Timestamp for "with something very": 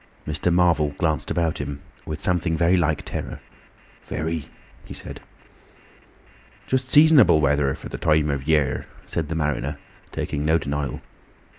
2.07-2.75